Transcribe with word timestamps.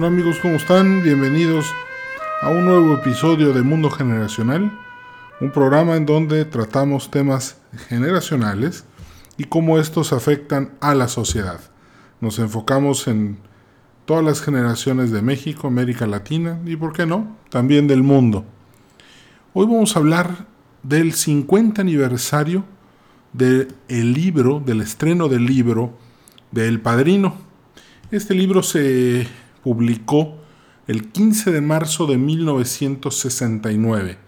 Hola 0.00 0.08
amigos, 0.08 0.38
¿cómo 0.40 0.54
están? 0.54 1.02
Bienvenidos 1.02 1.66
a 2.40 2.48
un 2.48 2.64
nuevo 2.64 2.94
episodio 2.94 3.52
de 3.52 3.60
Mundo 3.60 3.90
Generacional, 3.90 4.72
un 5.42 5.50
programa 5.50 5.94
en 5.94 6.06
donde 6.06 6.46
tratamos 6.46 7.10
temas 7.10 7.58
generacionales 7.90 8.86
y 9.36 9.44
cómo 9.44 9.78
estos 9.78 10.14
afectan 10.14 10.72
a 10.80 10.94
la 10.94 11.06
sociedad. 11.06 11.60
Nos 12.22 12.38
enfocamos 12.38 13.08
en 13.08 13.40
todas 14.06 14.24
las 14.24 14.40
generaciones 14.40 15.10
de 15.10 15.20
México, 15.20 15.66
América 15.66 16.06
Latina 16.06 16.58
y, 16.64 16.76
¿por 16.76 16.94
qué 16.94 17.04
no?, 17.04 17.36
también 17.50 17.86
del 17.86 18.02
mundo. 18.02 18.46
Hoy 19.52 19.66
vamos 19.66 19.94
a 19.94 19.98
hablar 19.98 20.46
del 20.82 21.12
50 21.12 21.82
aniversario 21.82 22.64
del 23.34 23.68
libro, 24.14 24.62
del 24.64 24.80
estreno 24.80 25.28
del 25.28 25.44
libro 25.44 25.92
de 26.52 26.68
El 26.68 26.80
Padrino. 26.80 27.34
Este 28.10 28.32
libro 28.32 28.62
se 28.62 29.28
publicó 29.62 30.36
el 30.86 31.08
15 31.08 31.52
de 31.52 31.60
marzo 31.60 32.06
de 32.06 32.18
1969. 32.18 34.18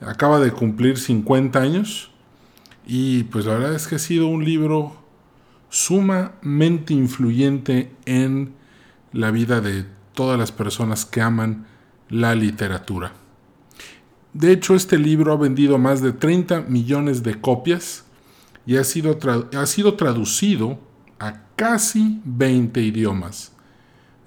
Acaba 0.00 0.40
de 0.40 0.52
cumplir 0.52 0.98
50 0.98 1.60
años 1.60 2.10
y 2.86 3.24
pues 3.24 3.46
la 3.46 3.54
verdad 3.54 3.74
es 3.74 3.86
que 3.86 3.96
ha 3.96 3.98
sido 3.98 4.26
un 4.26 4.44
libro 4.44 4.96
sumamente 5.68 6.94
influyente 6.94 7.92
en 8.04 8.54
la 9.12 9.30
vida 9.30 9.60
de 9.60 9.84
todas 10.14 10.38
las 10.38 10.52
personas 10.52 11.04
que 11.04 11.20
aman 11.20 11.66
la 12.08 12.34
literatura. 12.34 13.12
De 14.32 14.52
hecho, 14.52 14.74
este 14.74 14.98
libro 14.98 15.32
ha 15.32 15.36
vendido 15.36 15.78
más 15.78 16.02
de 16.02 16.12
30 16.12 16.62
millones 16.62 17.22
de 17.22 17.40
copias 17.40 18.04
y 18.64 18.76
ha 18.76 18.84
sido, 18.84 19.18
ha 19.56 19.66
sido 19.66 19.94
traducido 19.94 20.78
a 21.18 21.42
casi 21.56 22.20
20 22.24 22.80
idiomas. 22.80 23.52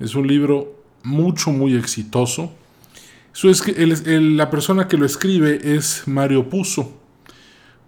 Es 0.04 0.16
un 0.16 0.28
libro 0.28 0.84
mucho, 1.04 1.52
muy 1.52 1.78
exitoso. 1.78 2.52
la 3.42 4.50
persona 4.50 4.86
que 4.90 4.98
lo 4.98 5.06
escribe 5.06 5.62
es 5.78 6.04
Mario 6.08 6.50
Puzo. 6.50 6.92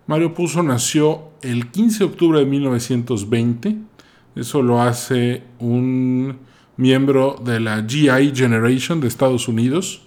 Mario 0.07 0.33
Puzo 0.33 0.63
nació 0.63 1.31
el 1.41 1.71
15 1.71 1.99
de 1.99 2.05
octubre 2.05 2.39
de 2.39 2.45
1920. 2.45 3.75
Eso 4.33 4.61
lo 4.61 4.81
hace 4.81 5.43
un 5.59 6.37
miembro 6.77 7.35
de 7.43 7.59
la 7.59 7.85
GI 7.85 8.31
Generation 8.33 9.01
de 9.01 9.09
Estados 9.09 9.49
Unidos. 9.49 10.03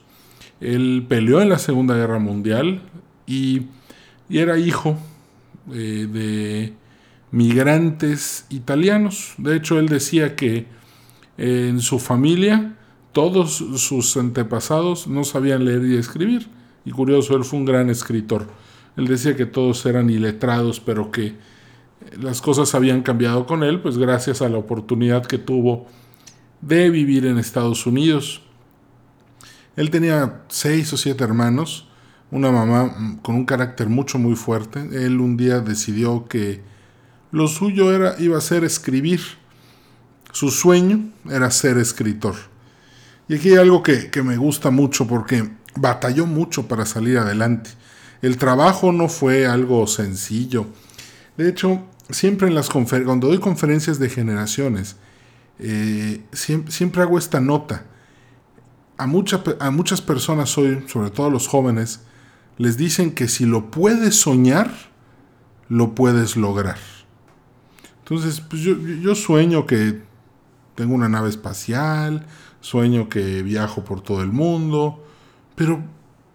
Él 0.62 1.04
peleó 1.06 1.42
en 1.42 1.50
la 1.50 1.58
Segunda 1.58 1.94
Guerra 1.94 2.18
Mundial 2.18 2.80
y, 3.26 3.66
era 4.30 4.58
hijo 4.58 4.98
eh, 5.74 6.08
de 6.10 6.72
migrantes 7.32 8.46
italianos. 8.48 9.34
De 9.36 9.56
hecho, 9.56 9.78
él 9.78 9.90
decía 9.90 10.34
que 10.34 10.77
en 11.38 11.80
su 11.80 11.98
familia 11.98 12.74
todos 13.12 13.56
sus 13.56 14.16
antepasados 14.16 15.08
no 15.08 15.24
sabían 15.24 15.64
leer 15.64 15.84
y 15.86 15.96
escribir. 15.96 16.48
Y 16.84 16.90
curioso, 16.90 17.36
él 17.36 17.44
fue 17.44 17.58
un 17.58 17.64
gran 17.64 17.90
escritor. 17.90 18.46
Él 18.96 19.06
decía 19.06 19.34
que 19.36 19.46
todos 19.46 19.84
eran 19.86 20.10
iletrados, 20.10 20.80
pero 20.80 21.10
que 21.10 21.34
las 22.20 22.40
cosas 22.40 22.74
habían 22.74 23.02
cambiado 23.02 23.46
con 23.46 23.62
él, 23.62 23.80
pues 23.80 23.98
gracias 23.98 24.42
a 24.42 24.48
la 24.48 24.58
oportunidad 24.58 25.26
que 25.26 25.38
tuvo 25.38 25.86
de 26.60 26.90
vivir 26.90 27.26
en 27.26 27.38
Estados 27.38 27.86
Unidos. 27.86 28.42
Él 29.76 29.90
tenía 29.90 30.42
seis 30.48 30.92
o 30.92 30.96
siete 30.96 31.24
hermanos, 31.24 31.88
una 32.30 32.50
mamá 32.50 33.18
con 33.22 33.36
un 33.36 33.46
carácter 33.46 33.88
mucho 33.88 34.18
muy 34.18 34.34
fuerte. 34.34 34.80
Él 34.92 35.20
un 35.20 35.36
día 35.36 35.60
decidió 35.60 36.26
que 36.28 36.62
lo 37.30 37.48
suyo 37.48 37.92
era, 37.92 38.14
iba 38.18 38.38
a 38.38 38.40
ser 38.40 38.64
escribir. 38.64 39.20
Su 40.32 40.50
sueño 40.50 41.10
era 41.30 41.50
ser 41.50 41.78
escritor. 41.78 42.34
Y 43.28 43.34
aquí 43.34 43.50
hay 43.50 43.56
algo 43.56 43.82
que, 43.82 44.10
me 44.24 44.36
gusta 44.36 44.70
mucho 44.70 45.06
porque 45.06 45.48
batalló 45.76 46.26
mucho 46.26 46.66
para 46.66 46.86
salir 46.86 47.18
adelante. 47.18 47.70
El 48.22 48.36
trabajo 48.36 48.90
no 48.92 49.08
fue 49.08 49.46
algo 49.46 49.86
sencillo. 49.86 50.66
De 51.36 51.48
hecho, 51.48 51.86
siempre 52.10 52.48
en 52.48 52.54
las 52.54 52.68
cuando 52.70 53.28
doy 53.28 53.38
conferencias 53.38 53.98
de 53.98 54.08
generaciones, 54.08 54.96
eh, 55.58 56.22
siempre, 56.32 57.02
hago 57.02 57.18
esta 57.18 57.40
nota. 57.40 57.84
A, 58.96 59.04
a 59.04 59.70
muchas 59.70 60.02
personas 60.02 60.56
hoy, 60.58 60.84
sobre 60.88 61.10
todo 61.10 61.26
a 61.26 61.30
los 61.30 61.46
jóvenes, 61.46 62.00
les 62.56 62.76
dicen 62.76 63.12
que 63.12 63.28
si 63.28 63.44
lo 63.44 63.70
puedes 63.70 64.16
soñar, 64.16 64.72
lo 65.68 65.94
puedes 65.94 66.36
lograr. 66.36 66.78
Entonces, 67.98 68.40
pues 68.40 68.62
yo, 68.62 68.76
yo 68.78 69.14
sueño 69.14 69.66
que 69.66 70.07
tengo 70.78 70.94
una 70.94 71.08
nave 71.08 71.28
espacial, 71.28 72.24
sueño 72.60 73.08
que 73.08 73.42
viajo 73.42 73.84
por 73.84 74.00
todo 74.00 74.22
el 74.22 74.30
mundo, 74.30 75.04
pero 75.56 75.82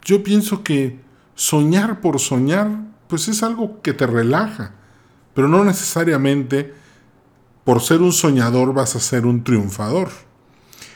yo 0.03 0.21
pienso 0.21 0.65
que 0.65 0.99
soñar 1.33 2.01
por 2.01 2.19
soñar, 2.19 2.67
pues 3.07 3.29
es 3.29 3.41
algo 3.41 3.81
que 3.81 3.93
te 3.93 4.05
relaja, 4.05 4.73
pero 5.33 5.47
no 5.47 5.63
necesariamente 5.63 6.73
por 7.63 7.79
ser 7.79 8.01
un 8.01 8.11
soñador 8.11 8.73
vas 8.73 8.97
a 8.97 8.99
ser 8.99 9.25
un 9.25 9.45
triunfador. 9.45 10.09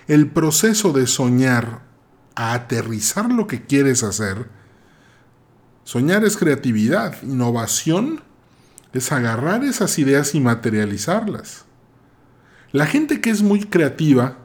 El 0.10 0.30
proceso 0.30 0.92
de 0.92 1.08
soñar 1.08 1.84
a 2.36 2.52
aterrizar 2.54 3.32
lo 3.32 3.48
que 3.48 3.66
quieres 3.66 4.04
hacer, 4.04 4.50
soñar 5.86 6.26
es 6.26 6.36
creatividad, 6.36 7.16
innovación 7.24 8.20
es 8.92 9.10
agarrar 9.14 9.64
esas 9.64 9.98
ideas 10.00 10.36
y 10.36 10.42
materializarlas. 10.42 11.67
La 12.72 12.86
gente 12.86 13.22
que 13.22 13.30
es 13.30 13.42
muy 13.42 13.62
creativa, 13.62 14.38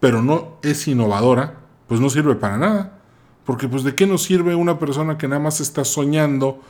pero 0.00 0.22
no 0.22 0.58
es 0.62 0.86
innovadora, 0.86 1.60
pues 1.88 2.00
no 2.00 2.10
sirve 2.10 2.34
para 2.34 2.58
nada. 2.58 2.98
Porque 3.44 3.68
pues 3.68 3.84
de 3.84 3.94
qué 3.94 4.06
nos 4.06 4.22
sirve 4.22 4.54
una 4.54 4.78
persona 4.78 5.18
que 5.18 5.28
nada 5.28 5.40
más 5.40 5.60
está 5.60 5.84
soñando 5.84 6.60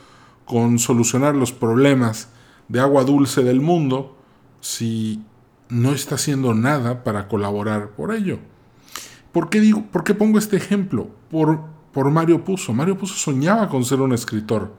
con 0.45 0.79
solucionar 0.79 1.35
los 1.35 1.51
problemas 1.51 2.29
de 2.67 2.79
agua 2.79 3.03
dulce 3.03 3.43
del 3.43 3.61
mundo 3.61 4.17
si 4.59 5.21
no 5.69 5.93
está 5.93 6.15
haciendo 6.15 6.53
nada 6.53 7.03
para 7.03 7.27
colaborar 7.27 7.89
por 7.89 8.13
ello. 8.13 8.39
¿Por 9.31 9.49
qué, 9.49 9.59
digo, 9.59 9.83
¿por 9.91 10.03
qué 10.03 10.13
pongo 10.13 10.37
este 10.37 10.57
ejemplo? 10.57 11.09
Por, 11.29 11.61
por 11.91 12.09
Mario 12.11 12.43
Puzo. 12.43 12.73
Mario 12.73 12.97
Puzo 12.97 13.15
soñaba 13.15 13.69
con 13.69 13.83
ser 13.83 13.99
un 14.01 14.13
escritor, 14.13 14.73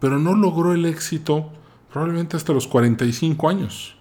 pero 0.00 0.18
no 0.18 0.34
logró 0.34 0.72
el 0.72 0.86
éxito 0.86 1.50
probablemente 1.92 2.36
hasta 2.36 2.52
los 2.52 2.66
45 2.66 3.48
años. 3.48 3.96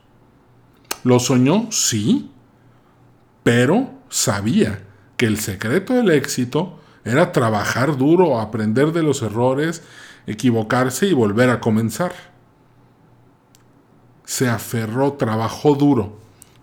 ¿Lo 1.04 1.20
soñó? 1.20 1.68
Sí, 1.72 2.32
pero 3.44 3.92
sabía 4.10 4.84
que 5.18 5.26
el 5.26 5.40
secreto 5.40 5.94
del 5.94 6.12
éxito 6.12 6.80
era 7.04 7.32
trabajar 7.32 7.98
duro, 7.98 8.40
aprender 8.40 8.94
de 8.94 9.04
los 9.04 9.22
errores, 9.22 9.84
equivocarse 10.26 11.08
y 11.08 11.14
volver 11.14 11.50
a 11.50 11.60
comenzar. 11.60 12.14
Se 14.24 14.48
aferró, 14.48 15.14
trabajó 15.14 15.76
duro. 15.76 16.18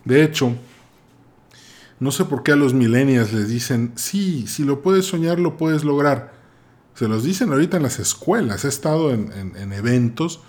De 0.06 0.24
hecho, 0.24 0.54
no 1.98 2.10
sé 2.10 2.24
por 2.24 2.42
qué 2.42 2.52
a 2.52 2.56
los 2.56 2.72
millennials 2.72 3.34
les 3.34 3.48
dicen, 3.48 3.92
sí, 3.96 4.46
si 4.46 4.64
lo 4.64 4.80
puedes 4.80 5.04
soñar, 5.04 5.38
lo 5.38 5.58
puedes 5.58 5.84
lograr. 5.84 6.32
Se 6.94 7.06
los 7.06 7.22
dicen 7.22 7.52
ahorita 7.52 7.76
en 7.76 7.82
las 7.82 7.98
escuelas. 7.98 8.64
He 8.64 8.68
estado 8.68 9.12
en, 9.12 9.54
en 9.54 9.72
eventos 9.74 10.40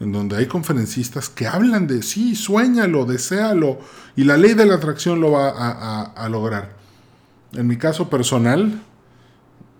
en 0.00 0.12
donde 0.12 0.36
hay 0.36 0.46
conferencistas 0.46 1.28
que 1.28 1.46
hablan 1.46 1.86
de 1.86 2.02
sí, 2.02 2.36
sueñalo, 2.36 3.04
deséalo, 3.04 3.80
y 4.14 4.24
la 4.24 4.36
ley 4.36 4.54
de 4.54 4.66
la 4.66 4.74
atracción 4.74 5.20
lo 5.20 5.32
va 5.32 6.08
a, 6.08 6.28
lograr. 6.28 6.76
En 7.52 7.66
mi 7.66 7.76
caso 7.76 8.08
personal, 8.08 8.82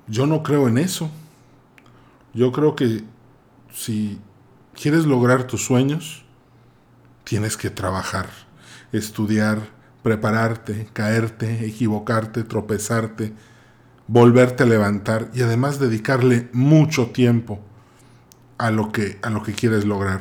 yo 0.09 0.27
no 0.27 0.43
creo 0.43 0.69
en 0.69 0.79
eso. 0.79 1.11
Yo 2.35 2.51
creo 2.51 2.75
que 2.75 3.05
si 3.73 4.19
quieres 4.75 5.07
lograr 5.07 5.45
tus 5.45 5.65
sueños, 5.65 6.25
tienes 7.25 7.57
que 7.57 7.71
trabajar, 7.71 8.29
estudiar, 8.93 9.69
prepararte, 10.03 10.89
caerte, 10.93 11.67
equivocarte, 11.67 12.43
tropezarte, 12.43 13.35
volverte 14.09 14.65
a 14.65 14.67
levantar 14.67 15.31
y 15.35 15.43
además 15.43 15.79
dedicarle 15.79 16.49
mucho 16.53 17.09
tiempo 17.09 17.61
a 18.59 18.71
lo 18.71 18.93
que, 18.93 19.19
a 19.23 19.31
lo 19.31 19.43
que 19.43 19.55
quieres 19.55 19.85
lograr. 19.85 20.21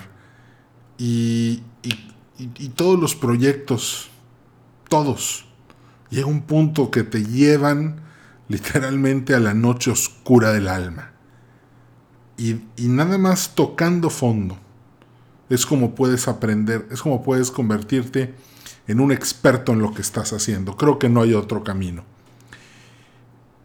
Y, 0.98 1.64
y, 1.84 2.70
todos 2.70 3.00
los 3.00 3.16
proyectos, 3.16 4.10
todos, 4.90 5.46
llega 6.12 6.28
un 6.28 6.42
punto 6.42 6.92
que 6.92 7.04
te 7.04 7.24
llevan 7.24 8.02
literalmente 8.48 9.34
a 9.34 9.40
la 9.40 9.56
noche 9.56 9.92
oscura 9.92 10.54
del 10.54 10.68
alma. 10.68 11.12
Y, 12.38 12.62
y, 12.78 12.88
nada 12.88 13.18
más 13.18 13.56
tocando 13.56 14.12
fondo 14.12 14.58
es 15.50 15.66
como 15.66 15.96
puedes 15.96 16.28
aprender, 16.28 16.88
es 16.92 17.02
como 17.02 17.24
puedes 17.24 17.50
convertirte 17.50 18.36
en 18.88 19.00
un 19.00 19.12
experto 19.12 19.74
en 19.74 19.80
lo 19.80 19.94
que 19.94 20.02
estás 20.02 20.34
haciendo. 20.34 20.78
Creo 20.78 21.00
que 21.00 21.10
no 21.10 21.24
hay 21.24 21.34
otro 21.34 21.64
camino. 21.64 22.04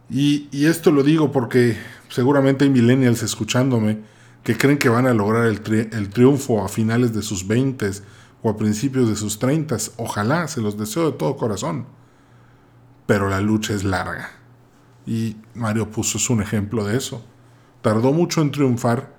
Y, 0.08 0.48
y 0.50 0.66
esto 0.66 0.90
lo 0.90 1.02
digo 1.02 1.30
porque 1.32 1.76
seguramente 2.08 2.64
hay 2.64 2.70
millennials 2.70 3.22
escuchándome 3.22 3.98
que 4.42 4.56
creen 4.56 4.78
que 4.78 4.88
van 4.88 5.06
a 5.06 5.14
lograr 5.14 5.46
el, 5.46 5.60
triunfo 6.10 6.64
a 6.64 6.68
finales 6.68 7.12
de 7.12 7.22
sus 7.22 7.46
20 7.46 7.90
o 8.42 8.50
a 8.50 8.56
principios 8.56 9.08
de 9.08 9.16
sus 9.16 9.38
30. 9.38 9.76
Ojalá, 9.96 10.48
se 10.48 10.60
los 10.60 10.76
deseo 10.76 11.10
de 11.10 11.16
todo 11.16 11.36
corazón. 11.36 11.86
pero 13.06 13.28
la 13.28 13.40
lucha 13.40 13.74
es 13.74 13.84
larga. 13.84 14.30
Y 15.06 15.36
Mario 15.54 15.90
Puzo 15.90 16.18
es 16.18 16.30
un 16.30 16.40
ejemplo 16.40 16.84
de 16.84 16.96
eso. 16.96 17.24
Tardó 17.82 18.12
mucho 18.12 18.40
en 18.40 18.52
triunfar, 18.52 19.14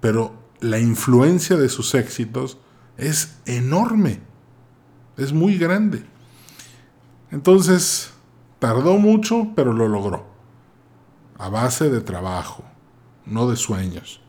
pero 0.00 0.34
la 0.60 0.78
influencia 0.78 1.56
de 1.56 1.68
sus 1.68 1.94
éxitos 1.94 2.58
es 2.96 3.38
enorme, 3.46 4.20
es 5.16 5.32
muy 5.32 5.58
grande. 5.58 6.04
Entonces, 7.30 8.12
tardó 8.58 8.98
mucho, 8.98 9.48
pero 9.56 9.72
lo 9.72 9.88
logró. 9.88 10.26
A 11.38 11.48
base 11.48 11.90
de 11.90 12.00
trabajo, 12.02 12.62
no 13.24 13.48
de 13.48 13.56
sueños, 13.56 14.20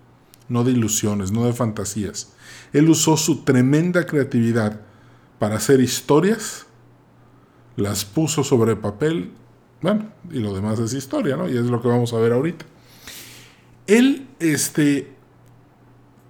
no 0.50 0.64
de 0.64 0.72
ilusiones, 0.72 1.32
no 1.32 1.46
de 1.46 1.54
fantasías. 1.54 2.34
Él 2.74 2.90
usó 2.90 3.18
su 3.18 3.44
tremenda 3.44 4.06
creatividad 4.06 4.82
para 5.40 5.56
hacer 5.56 5.82
historias, 5.82 6.66
las 7.76 8.06
puso 8.06 8.44
sobre 8.44 8.76
papel, 8.76 9.32
bueno, 9.82 10.12
y 10.32 10.40
lo 10.40 10.54
demás 10.54 10.80
es 10.80 10.94
historia, 10.94 11.36
¿no? 11.36 11.50
Y 11.50 11.58
es 11.58 11.66
lo 11.66 11.82
que 11.82 11.88
vamos 11.88 12.14
a 12.14 12.18
ver 12.18 12.34
ahorita. 12.34 12.66
Él, 13.88 14.28
este, 14.40 15.12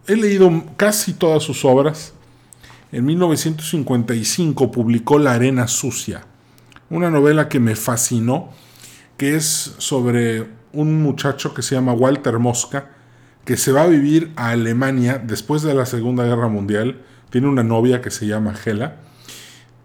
he 0.07 0.15
leído 0.15 0.51
casi 0.77 1.13
todas 1.13 1.44
sus 1.44 1.63
obras. 1.65 2.13
En 2.92 3.06
1955 3.06 4.71
publicó 4.71 5.19
La 5.19 5.33
Arena 5.33 5.68
Sucia, 5.68 6.25
una 6.89 7.10
novela 7.10 7.50
que 7.50 7.60
me 7.60 7.75
fascinó, 7.75 8.51
que 9.18 9.36
es 9.36 9.75
sobre 9.77 10.48
un 10.74 11.01
muchacho 11.01 11.54
que 11.54 11.62
se 11.62 11.75
llama 11.75 11.94
Walter 11.94 12.39
Mosca, 12.39 12.92
que 13.45 13.57
se 13.57 13.72
va 13.72 13.84
a 13.84 13.88
vivir 13.88 14.31
a 14.36 14.50
Alemania 14.50 15.22
después 15.24 15.62
de 15.62 15.74
la 15.74 15.86
Segunda 15.86 16.25
Guerra 16.25 16.48
Mundial. 16.48 17.01
Tiene 17.30 17.48
una 17.48 17.63
novia 17.63 18.01
que 18.01 18.12
se 18.12 18.28
llama 18.28 18.54
Hela. 18.66 18.98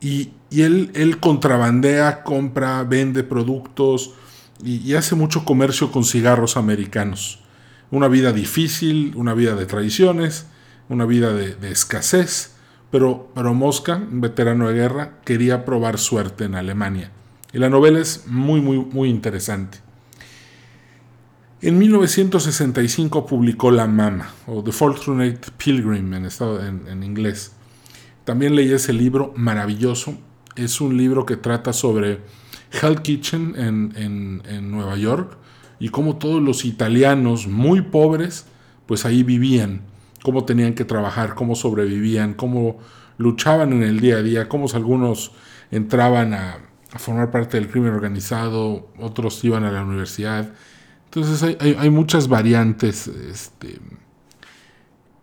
Y, 0.00 0.30
él, 0.50 0.90
él, 0.94 1.18
contrabandea, 1.18 2.22
compra, 2.22 2.82
vende 2.84 3.22
productos 3.22 4.14
y 4.64 4.94
hace 4.94 5.14
mucho 5.14 5.44
comercio 5.44 5.92
con 5.92 6.04
cigarros 6.04 6.56
americanos 6.56 7.40
una 7.90 8.08
vida 8.08 8.32
difícil, 8.32 9.12
una 9.16 9.34
vida 9.34 9.54
de 9.54 9.66
tradiciones, 9.66 10.46
una 10.88 11.06
vida 11.06 11.32
de, 11.32 11.70
escasez, 11.70 12.54
pero, 12.90 13.30
pero 13.34 13.54
Mosca, 13.54 13.96
un 13.96 14.20
veterano 14.20 14.68
de 14.68 14.74
guerra, 14.74 15.18
quería 15.24 15.64
probar 15.64 15.98
suerte 15.98 16.44
en 16.44 16.54
Alemania. 16.54 17.10
Y 17.52 17.58
la 17.58 17.70
novela 17.70 17.98
es 17.98 18.26
muy, 18.26 18.60
muy, 18.60 18.78
muy 18.78 19.08
interesante. 19.08 19.78
En 21.60 21.78
1965 21.78 23.26
publicó 23.26 23.70
La 23.70 23.86
Mama, 23.86 24.32
o 24.46 24.62
The 24.62 24.72
Fortunate 24.72 25.40
Pilgrim 25.56 26.14
en, 26.14 26.28
en, 26.88 27.02
inglés. 27.02 27.52
También 28.24 28.54
leí 28.54 28.72
ese 28.72 28.92
libro 28.92 29.32
maravilloso. 29.36 30.14
Es 30.54 30.80
un 30.80 30.96
libro 30.96 31.26
que 31.26 31.36
trata 31.36 31.72
sobre 31.72 32.20
Hell 32.70 33.02
Kitchen 33.02 33.54
en, 33.56 34.42
en 34.46 34.70
Nueva 34.70 34.96
York, 34.96 35.36
y 35.80 35.90
cómo 35.90 36.16
todos 36.16 36.42
los 36.42 36.64
italianos 36.64 37.46
muy 37.46 37.82
pobres, 37.82 38.46
pues 38.86 39.04
ahí 39.04 39.22
vivían, 39.22 39.82
cómo 40.22 40.44
tenían 40.44 40.74
que 40.74 40.84
trabajar, 40.84 41.34
cómo 41.34 41.54
sobrevivían, 41.54 42.34
cómo 42.34 42.78
luchaban 43.16 43.72
en 43.72 43.82
el 43.82 44.00
día 44.00 44.16
a 44.16 44.22
día, 44.22 44.48
cómo 44.48 44.66
algunos 44.74 45.32
entraban 45.70 46.34
a, 46.34 46.58
formar 46.96 47.30
parte 47.30 47.58
del 47.58 47.68
crimen 47.68 47.92
organizado, 47.92 48.88
otros 48.98 49.44
iban 49.44 49.62
a 49.64 49.70
la 49.70 49.84
universidad. 49.84 50.52
Entonces 51.12 51.56
hay, 51.58 51.90
muchas 51.90 52.28
variantes 52.28 53.08
este, 53.08 53.78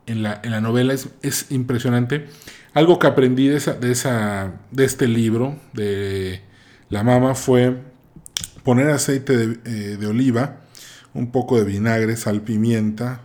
en, 0.08 0.24
la, 0.24 0.42
en, 0.44 0.50
la, 0.50 0.60
novela, 0.60 0.96
es, 0.96 1.46
impresionante. 1.52 2.28
Algo 2.74 2.98
que 2.98 3.06
aprendí 3.06 3.48
de, 3.48 3.58
esa, 3.58 3.74
de, 3.74 3.92
esa, 3.92 4.54
de 4.72 4.84
este 4.84 5.08
libro, 5.08 5.60
de 5.74 6.42
La 6.90 7.04
Mama, 7.04 7.36
fue 7.36 7.84
poner 8.64 8.90
aceite 8.90 9.60
eh, 9.64 9.98
de, 10.00 10.08
oliva, 10.08 10.62
un 11.14 11.32
poco 11.32 11.60
de 11.60 11.66
vinagre, 11.66 12.18
sal, 12.18 12.42
pimienta, 12.42 13.22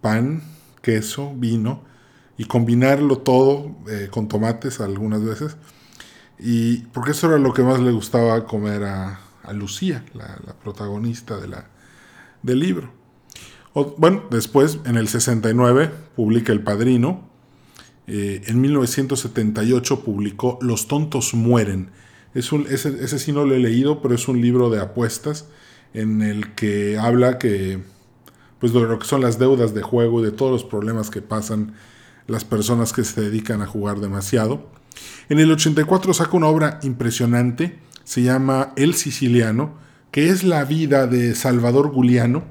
pan, 0.00 0.44
queso, 0.80 1.34
vino 1.34 1.82
y 2.38 2.44
combinarlo 2.44 3.18
todo 3.18 3.74
eh, 3.90 4.06
con 4.12 4.28
tomates 4.28 4.80
algunas 4.80 5.24
veces. 5.24 5.56
Y 6.38 6.78
porque 6.92 7.10
eso 7.10 7.26
era 7.26 7.38
lo 7.38 7.52
que 7.52 7.62
más 7.62 7.80
le 7.80 7.90
gustaba 7.90 8.46
comer 8.46 8.84
a, 8.84 9.23
Lucía, 9.52 10.04
la, 10.14 10.54
protagonista 10.62 11.38
de 11.38 11.48
la, 11.48 11.66
del 12.42 12.60
libro. 12.60 12.90
bueno, 13.98 14.24
después, 14.30 14.78
en 14.84 14.96
el 14.96 15.08
69, 15.08 15.90
publica 16.16 16.52
El 16.52 16.62
Padrino. 16.62 17.28
Eh, 18.06 18.42
en 18.46 18.60
1978 18.60 20.04
publicó 20.04 20.58
Los 20.60 20.88
tontos 20.88 21.32
mueren, 21.32 21.90
es 22.34 22.50
un, 22.50 22.66
ese, 22.68 23.02
ese 23.02 23.18
sí 23.18 23.32
no 23.32 23.44
lo 23.44 23.54
he 23.54 23.60
leído, 23.60 24.02
pero 24.02 24.14
es 24.14 24.26
un 24.26 24.40
libro 24.40 24.68
de 24.68 24.80
apuestas 24.80 25.46
en 25.94 26.20
el 26.20 26.54
que 26.54 26.98
habla 26.98 27.38
que 27.38 27.80
pues 28.58 28.72
de 28.72 28.80
lo 28.80 28.98
que 28.98 29.06
son 29.06 29.20
las 29.20 29.38
deudas 29.38 29.74
de 29.74 29.82
juego 29.82 30.20
y 30.20 30.24
de 30.24 30.32
todos 30.32 30.50
los 30.50 30.64
problemas 30.64 31.10
que 31.10 31.22
pasan 31.22 31.74
las 32.26 32.44
personas 32.44 32.92
que 32.92 33.04
se 33.04 33.20
dedican 33.20 33.62
a 33.62 33.66
jugar 33.66 34.00
demasiado. 34.00 34.68
En 35.28 35.38
el 35.38 35.52
84 35.52 36.14
saca 36.14 36.36
una 36.36 36.46
obra 36.46 36.80
impresionante, 36.82 37.78
se 38.04 38.22
llama 38.22 38.72
El 38.76 38.94
Siciliano, 38.94 39.74
que 40.10 40.28
es 40.28 40.44
la 40.44 40.64
vida 40.64 41.06
de 41.06 41.34
Salvador 41.34 41.90
Guliano, 41.90 42.44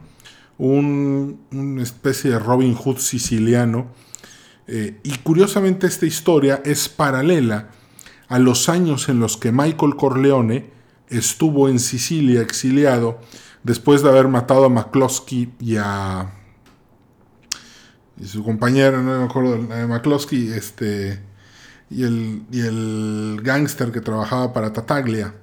un, 0.58 1.40
una 1.52 1.84
especie 1.84 2.32
de 2.32 2.40
Robin 2.40 2.76
Hood 2.76 2.98
siciliano. 2.98 3.88
Eh, 4.68 5.00
y 5.04 5.18
curiosamente 5.20 5.88
esta 5.88 6.06
historia 6.06 6.62
es 6.66 6.90
paralela 6.90 7.70
a 8.28 8.40
los 8.40 8.70
años 8.70 9.10
en 9.10 9.20
los 9.20 9.38
que 9.38 9.52
Michael 9.52 9.96
Corleone 9.96 10.72
estuvo 11.10 11.70
en 11.70 11.80
Sicilia 11.80 12.42
exiliado 12.42 13.20
después 13.64 14.04
de 14.04 14.10
haber 14.10 14.28
matado 14.28 14.66
a 14.66 14.70
McCloskey 14.70 15.54
y 15.60 15.76
a 15.78 16.32
y 18.20 18.26
su 18.26 18.44
compañera, 18.44 19.02
no 19.02 19.20
me 19.20 19.26
acuerdo, 19.26 19.58
de 19.58 19.88
McCloskey, 19.88 20.52
este, 20.54 21.20
y 21.94 22.04
el, 22.04 22.44
y 22.52 22.62
el 22.62 23.40
gángster 23.44 23.92
que 23.92 24.02
trabajaba 24.02 24.52
para 24.54 24.74
Tataglia, 24.74 25.34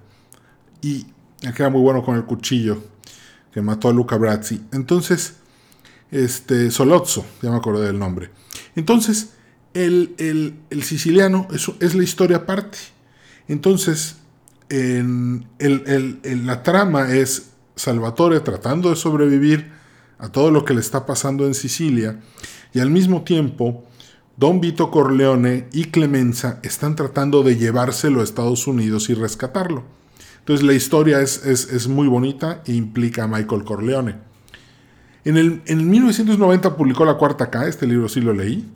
y 0.83 1.05
que 1.41 1.63
era 1.63 1.71
muy 1.71 1.81
bueno 1.81 2.03
con 2.03 2.17
el 2.17 2.25
cuchillo, 2.25 2.83
que 3.53 3.61
mató 3.63 3.89
a 3.89 3.93
Luca 3.93 4.17
Brazzi. 4.17 4.61
Entonces, 4.73 5.37
este, 6.11 6.71
Solozzo, 6.71 7.25
ya 7.43 7.51
me 7.51 7.57
acordé 7.57 7.87
del 7.87 7.99
nombre. 7.99 8.31
Entonces, 8.75 9.35
el, 9.75 10.15
siciliano 10.83 11.47
es, 11.53 11.95
la 11.95 12.03
historia 12.03 12.39
aparte. 12.39 12.79
Entonces, 13.49 14.17
en 14.69 15.47
la 15.59 16.63
trama 16.63 17.13
es 17.13 17.51
Salvatore 17.77 18.41
tratando 18.41 18.91
de 18.91 18.97
sobrevivir 18.97 19.71
a 20.19 20.29
todo 20.29 20.51
lo 20.51 20.65
que 20.65 20.75
le 20.75 20.81
está 20.81 21.07
pasando 21.07 21.47
en 21.47 21.55
Sicilia 21.55 22.21
y 22.75 22.81
al 22.81 22.91
mismo 22.91 23.23
tiempo 23.23 23.85
Don 24.41 24.59
Vito 24.59 24.91
Corleone 24.91 25.67
y 25.71 25.85
Clemenza 25.91 26.61
están 26.63 26.97
tratando 26.97 27.43
de 27.43 27.59
llevárselo 27.59 28.23
a 28.23 28.25
Estados 28.25 28.67
Unidos 28.67 29.11
y 29.11 29.15
rescatarlo. 29.15 29.85
Entonces 30.39 30.65
la 30.65 30.73
historia 30.73 31.21
es, 31.21 31.89
muy 31.89 32.09
bonita 32.09 32.63
e 32.65 32.73
implica 32.73 33.25
a 33.25 33.29
Michael 33.29 33.65
Corleone. 33.65 34.15
En 35.27 35.37
el, 35.37 35.61
en 35.67 35.91
1990 35.91 36.75
publicó 36.75 37.05
La 37.05 37.19
Cuarta 37.19 37.51
K, 37.51 37.69
este 37.69 37.87
libro 37.87 38.09
sí 38.09 38.23
lo 38.23 38.33
leí, 38.33 38.67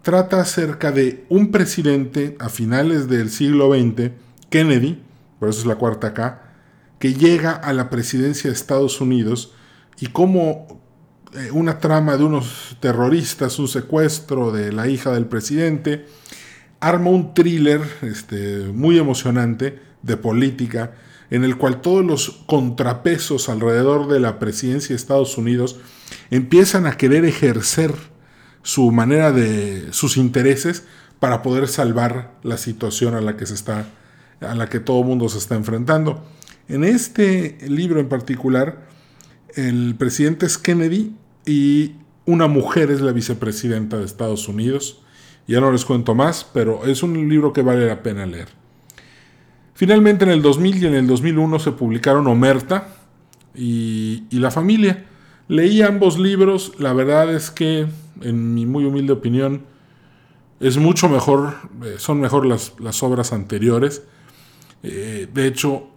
trata 0.00 0.40
acerca 0.40 0.90
de 0.90 1.26
un 1.28 1.50
presidente 1.50 2.34
a 2.40 2.48
finales 2.48 3.06
del 3.06 3.28
siglo 3.28 3.74
XX, 3.74 4.10
Kennedy, 4.48 5.02
por 5.38 5.50
eso 5.50 5.60
es 5.60 5.66
la 5.66 5.76
cuarta 5.76 6.06
acá, 6.06 6.54
que 6.98 7.12
llega 7.12 7.52
a 7.52 7.74
la 7.74 7.90
presidencia 7.90 8.48
de 8.48 8.56
Estados 8.56 9.02
Unidos 9.02 9.52
y 10.00 10.06
como 10.06 10.82
eh, 11.36 11.50
una 11.50 11.78
trama 11.78 12.16
de 12.16 12.24
unos 12.24 12.76
terroristas, 12.80 13.58
un 13.58 13.68
secuestro 13.68 14.52
de 14.52 14.72
la 14.72 14.88
hija 14.88 15.12
del 15.12 15.26
presidente, 15.26 16.06
arma 16.80 17.10
un 17.10 17.34
thriller 17.34 17.80
este, 18.02 18.66
muy 18.72 18.98
emocionante 18.98 19.80
de 20.02 20.16
política 20.16 20.92
en 21.30 21.42
el 21.42 21.56
cual 21.56 21.80
todos 21.80 22.04
los 22.04 22.30
contrapesos 22.46 23.48
alrededor 23.48 24.06
de 24.06 24.20
la 24.20 24.38
presidencia 24.38 24.90
de 24.90 24.96
Estados 24.96 25.36
Unidos 25.36 25.80
empiezan 26.30 26.86
a 26.86 26.96
querer 26.96 27.24
ejercer 27.24 27.92
su 28.62 28.92
manera 28.92 29.32
de 29.32 29.88
sus 29.92 30.16
intereses 30.16 30.84
para 31.18 31.42
poder 31.42 31.66
salvar 31.66 32.34
la 32.42 32.58
situación 32.58 33.14
a 33.14 33.20
la 33.20 33.36
que 33.36 33.46
se 33.46 33.54
está 33.54 33.86
a 34.40 34.54
la 34.54 34.68
que 34.68 34.78
todo 34.78 35.00
el 35.00 35.06
mundo 35.06 35.28
se 35.28 35.38
está 35.38 35.54
enfrentando. 35.54 36.24
En 36.68 36.84
este 36.84 37.56
libro 37.66 37.98
en 37.98 38.08
particular, 38.08 38.86
el 39.54 39.94
presidente 39.96 40.46
es 40.46 40.58
Kennedy 40.58 41.16
y 41.46 41.92
una 42.26 42.46
mujer 42.46 42.90
es 42.90 43.00
la 43.00 43.12
vicepresidenta 43.12 43.98
de 43.98 44.04
Estados 44.04 44.48
Unidos. 44.48 45.02
Ya 45.46 45.60
no 45.60 45.70
les 45.70 45.84
cuento 45.84 46.14
más, 46.14 46.48
pero 46.52 46.86
es 46.86 47.02
un 47.02 47.28
libro 47.28 47.52
que 47.52 47.62
vale 47.62 47.86
la 47.86 48.02
pena 48.02 48.24
leer. 48.24 48.48
Finalmente 49.74 50.24
en 50.24 50.30
el 50.30 50.40
2000 50.40 50.82
y 50.82 50.86
en 50.86 50.94
el 50.94 51.06
2001 51.06 51.58
se 51.58 51.72
publicaron 51.72 52.26
Omerta 52.26 52.88
y, 53.54 54.24
y 54.30 54.38
La 54.38 54.50
familia. 54.50 55.04
Leí 55.48 55.82
ambos 55.82 56.18
libros, 56.18 56.72
la 56.78 56.94
verdad 56.94 57.34
es 57.34 57.50
que 57.50 57.86
en 58.22 58.54
mi 58.54 58.64
muy 58.64 58.84
humilde 58.84 59.12
opinión, 59.12 59.62
es 60.60 60.78
mucho 60.78 61.08
mejor, 61.08 61.54
eh, 61.84 61.96
son 61.98 62.20
mejor 62.20 62.46
las, 62.46 63.02
obras 63.02 63.32
anteriores. 63.32 64.02
Eh, 64.82 65.28
de 65.32 65.46
hecho, 65.46 65.88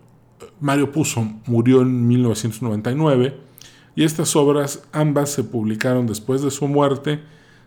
Mario 0.59 0.91
Puzo 0.91 1.25
murió 1.45 1.81
en 1.81 2.07
1999 2.07 3.46
y 3.97 4.03
estas 4.03 4.35
obras 4.35 4.83
ambas 4.91 5.31
se 5.31 5.43
publicaron 5.43 6.05
después 6.05 6.43
de 6.43 6.51
su 6.51 6.67
muerte, 6.67 7.19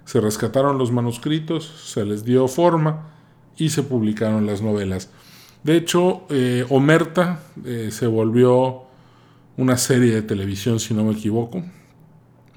se 0.04 0.20
rescataron 0.20 0.78
los 0.78 0.92
manuscritos, 0.92 1.66
se 1.92 2.04
les 2.04 2.25
dio 2.25 2.46
forma 2.46 3.08
y 3.56 3.70
se 3.70 3.82
publicaron 3.82 4.46
las 4.46 4.62
novelas. 4.62 5.10
De 5.64 5.76
hecho, 5.76 6.22
eh, 6.30 6.64
Omerta 6.70 7.40
eh, 7.64 7.88
se 7.90 8.06
volvió 8.06 8.84
una 9.56 9.76
serie 9.76 10.14
de 10.14 10.22
televisión, 10.22 10.78
si 10.78 10.94
no 10.94 11.02
me 11.02 11.14
equivoco. 11.14 11.64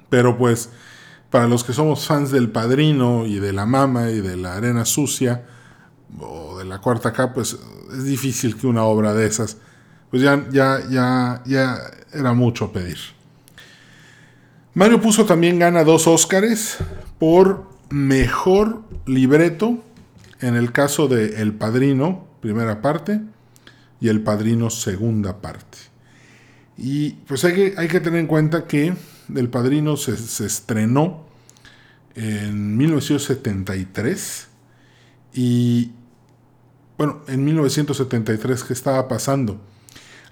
Pero 0.08 0.38
pues, 0.38 0.70
para 1.28 1.48
los 1.48 1.64
que 1.64 1.72
somos 1.72 2.06
fans 2.06 2.30
del 2.30 2.50
Padrino 2.50 3.26
y 3.26 3.40
de 3.40 3.52
la 3.52 3.66
Mama 3.66 4.12
y 4.12 4.20
de 4.20 4.36
la 4.36 4.54
Arena 4.54 4.84
Sucia 4.84 5.46
o 6.20 6.56
de 6.58 6.64
la 6.64 6.80
Cuarta 6.80 7.12
K, 7.12 7.32
pues 7.34 7.58
es 7.90 8.04
difícil 8.04 8.56
que 8.56 8.68
una 8.68 8.84
obra 8.84 9.14
de 9.14 9.26
esas, 9.26 9.56
pues 10.12 10.22
ya, 10.22 10.46
ya, 10.52 10.78
ya, 10.88 11.42
ya 11.44 11.76
era 12.12 12.34
mucho 12.34 12.70
pedir. 12.70 12.98
Mario 14.76 15.00
Puzo 15.00 15.24
también 15.24 15.60
gana 15.60 15.84
dos 15.84 16.08
Óscares 16.08 16.78
por 17.20 17.70
mejor 17.90 18.82
libreto 19.06 19.78
en 20.40 20.56
el 20.56 20.72
caso 20.72 21.06
de 21.06 21.40
El 21.40 21.54
Padrino, 21.54 22.26
primera 22.40 22.82
parte, 22.82 23.20
y 24.00 24.08
El 24.08 24.22
Padrino, 24.22 24.70
segunda 24.70 25.40
parte. 25.40 25.78
Y 26.76 27.10
pues 27.10 27.44
hay 27.44 27.54
que, 27.54 27.74
hay 27.76 27.86
que 27.86 28.00
tener 28.00 28.18
en 28.18 28.26
cuenta 28.26 28.66
que 28.66 28.94
El 29.32 29.48
Padrino 29.48 29.96
se, 29.96 30.14
estrenó 30.44 31.24
en 32.16 32.76
1973 32.76 34.48
y 35.34 35.92
bueno, 36.98 37.20
en 37.28 37.44
1973, 37.44 38.64
¿qué 38.64 38.72
estaba 38.72 39.06
pasando? 39.06 39.60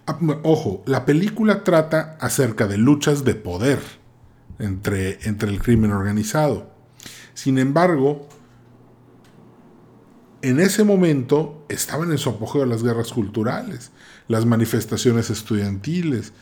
Ah, 0.08 0.18
ojo, 0.42 0.82
la 0.84 1.04
película 1.04 1.62
trata 1.62 2.16
acerca 2.20 2.66
de 2.66 2.78
luchas 2.78 3.22
de 3.22 3.36
poder 3.36 4.01
entre, 4.62 5.18
entre 5.28 5.50
el 5.50 5.60
crimen 5.60 5.92
organizado. 5.92 6.70
Sin 7.34 7.58
embargo, 7.58 8.28
en 10.42 10.60
ese 10.60 10.84
momento 10.84 11.64
estaban 11.68 12.10
en 12.10 12.18
su 12.18 12.30
apogeo 12.30 12.64
las 12.66 12.82
guerras 12.82 13.12
culturales, 13.12 13.90
las 14.28 14.46
manifestaciones 14.46 15.30
estudiantiles, 15.30 16.32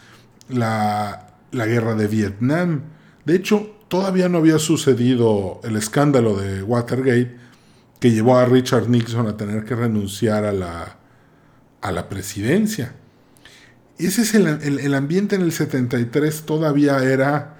la, 0.49 1.35
la 1.53 1.67
guerra 1.67 1.95
de 1.95 2.07
Vietnam. 2.07 2.83
De 3.25 3.37
hecho, 3.37 3.77
todavía 3.89 4.29
no 4.29 4.39
había 4.39 4.59
sucedido 4.59 5.61
el 5.65 5.77
escándalo 5.77 6.37
de 6.37 6.63
Watergate 6.63 7.37
que 8.01 8.11
llevó 8.11 8.39
a 8.39 8.47
Richard 8.47 8.89
Nixon 8.89 9.27
a 9.27 9.37
tener 9.37 9.65
que 9.65 9.75
renunciar 9.75 10.45
a 10.45 10.53
la, 10.53 10.97
a 11.83 11.93
la 11.93 12.09
presidencia. 12.09 12.95
Ese 13.99 14.23
es 14.23 14.35
el, 14.35 14.95
ambiente 14.95 15.37
en 15.37 15.43
el 15.43 15.53
73 15.53 16.43
todavía 16.47 17.03
era, 17.05 17.60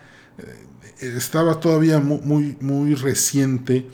estaba 1.01 1.61
todavía 1.61 1.99
muy, 1.99 2.57
muy, 2.61 2.95
reciente, 2.95 3.87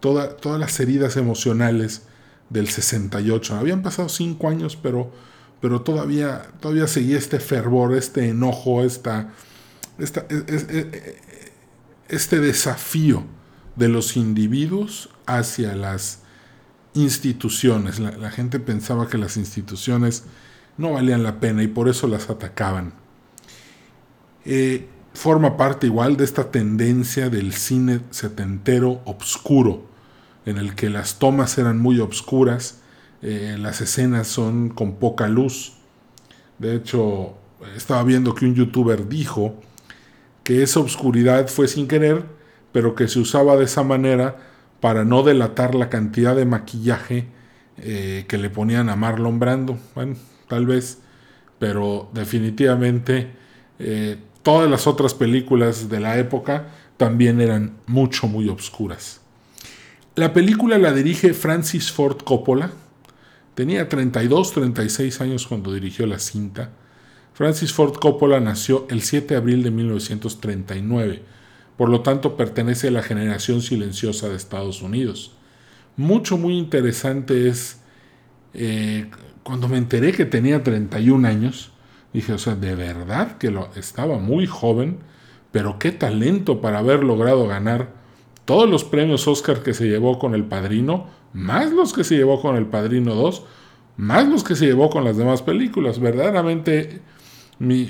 toda, 0.00 0.36
todas 0.36 0.60
las 0.60 0.78
heridas 0.80 1.16
emocionales 1.16 2.02
del 2.50 2.68
68. 2.68 3.56
Habían 3.56 3.82
pasado 3.82 4.08
cinco 4.08 4.48
años, 4.48 4.76
pero, 4.76 5.12
pero 5.60 5.82
todavía, 5.82 6.50
todavía 6.60 6.86
seguía 6.86 7.18
este 7.18 7.40
fervor, 7.40 7.94
este 7.94 8.28
enojo, 8.28 8.82
esta, 8.82 9.32
esta, 9.98 10.26
e, 10.28 10.44
e, 10.48 10.78
e, 10.80 11.22
este 12.08 12.40
desafío 12.40 13.24
de 13.76 13.88
los 13.88 14.16
individuos 14.16 15.08
hacia 15.26 15.74
las 15.74 16.20
instituciones. 16.94 17.98
La, 17.98 18.30
gente 18.30 18.60
pensaba 18.60 19.08
que 19.08 19.18
las 19.18 19.36
instituciones 19.36 20.24
no 20.76 20.92
valían 20.92 21.22
la 21.22 21.40
pena 21.40 21.62
y 21.62 21.68
por 21.68 21.88
eso 21.88 22.06
las 22.06 22.28
atacaban. 22.28 22.92
Eh, 24.44 24.88
forma 25.14 25.56
parte 25.56 25.86
igual 25.86 26.16
de 26.16 26.24
esta 26.24 26.50
tendencia 26.50 27.28
del 27.28 27.52
cine 27.52 28.00
setentero 28.10 29.00
obscuro, 29.04 29.86
en 30.46 30.58
el 30.58 30.74
que 30.74 30.90
las 30.90 31.18
tomas 31.18 31.58
eran 31.58 31.78
muy 31.78 32.00
obscuras, 32.00 32.80
eh, 33.20 33.56
las 33.58 33.80
escenas 33.80 34.26
son 34.26 34.70
con 34.70 34.94
poca 34.94 35.28
luz. 35.28 35.74
De 36.58 36.74
hecho, 36.74 37.34
estaba 37.76 38.02
viendo 38.02 38.34
que 38.34 38.46
un 38.46 38.54
youtuber 38.54 39.08
dijo 39.08 39.54
que 40.42 40.62
esa 40.62 40.80
obscuridad 40.80 41.48
fue 41.48 41.68
sin 41.68 41.86
querer, 41.86 42.24
pero 42.72 42.94
que 42.94 43.06
se 43.06 43.20
usaba 43.20 43.56
de 43.56 43.64
esa 43.64 43.82
manera 43.84 44.36
para 44.80 45.04
no 45.04 45.22
delatar 45.22 45.74
la 45.74 45.88
cantidad 45.88 46.34
de 46.34 46.44
maquillaje 46.44 47.28
eh, 47.78 48.24
que 48.28 48.38
le 48.38 48.50
ponían 48.50 48.88
a 48.88 48.96
Marlon 48.96 49.38
Brando. 49.38 49.78
Bueno, 49.94 50.16
tal 50.48 50.66
vez, 50.66 50.98
pero 51.58 52.10
definitivamente 52.12 53.30
eh, 53.78 54.18
todas 54.42 54.70
las 54.70 54.86
otras 54.86 55.14
películas 55.14 55.88
de 55.88 56.00
la 56.00 56.18
época 56.18 56.68
también 56.96 57.40
eran 57.40 57.76
mucho, 57.86 58.26
muy 58.26 58.48
obscuras. 58.48 59.20
La 60.14 60.32
película 60.32 60.78
la 60.78 60.92
dirige 60.92 61.34
Francis 61.34 61.90
Ford 61.90 62.18
Coppola. 62.22 62.70
Tenía 63.54 63.88
32, 63.88 64.52
36 64.52 65.20
años 65.20 65.46
cuando 65.46 65.72
dirigió 65.72 66.06
la 66.06 66.18
cinta. 66.18 66.70
Francis 67.34 67.72
Ford 67.72 67.94
Coppola 67.94 68.40
nació 68.40 68.86
el 68.90 69.02
7 69.02 69.34
de 69.34 69.36
abril 69.36 69.62
de 69.62 69.70
1939 69.70 71.22
por 71.82 71.88
lo 71.88 72.02
tanto 72.02 72.36
pertenece 72.36 72.86
a 72.86 72.90
la 72.92 73.02
generación 73.02 73.60
silenciosa 73.60 74.28
de 74.28 74.36
Estados 74.36 74.82
Unidos. 74.82 75.32
Mucho, 75.96 76.38
muy 76.38 76.56
interesante 76.56 77.48
es, 77.48 77.80
eh, 78.54 79.10
cuando 79.42 79.66
me 79.66 79.78
enteré 79.78 80.12
que 80.12 80.24
tenía 80.24 80.62
31 80.62 81.26
años, 81.26 81.71
dije, 82.12 82.32
o 82.32 82.38
sea, 82.38 82.54
de 82.54 82.74
verdad 82.74 83.38
que 83.38 83.50
lo, 83.50 83.68
estaba 83.76 84.18
muy 84.18 84.46
joven, 84.46 84.98
pero 85.50 85.78
qué 85.78 85.92
talento 85.92 86.60
para 86.60 86.78
haber 86.78 87.04
logrado 87.04 87.46
ganar 87.46 87.90
todos 88.44 88.68
los 88.68 88.84
premios 88.84 89.28
Oscar 89.28 89.62
que 89.62 89.74
se 89.74 89.88
llevó 89.88 90.18
con 90.18 90.34
El 90.34 90.44
Padrino, 90.44 91.06
más 91.32 91.72
los 91.72 91.92
que 91.92 92.04
se 92.04 92.16
llevó 92.16 92.40
con 92.40 92.56
El 92.56 92.66
Padrino 92.66 93.14
2, 93.14 93.44
más 93.96 94.28
los 94.28 94.44
que 94.44 94.56
se 94.56 94.66
llevó 94.66 94.90
con 94.90 95.04
las 95.04 95.16
demás 95.16 95.42
películas. 95.42 96.00
Verdaderamente, 96.00 97.00
mi, 97.58 97.88